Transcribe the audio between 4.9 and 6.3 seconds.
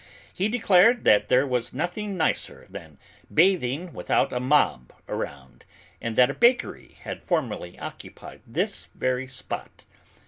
around, and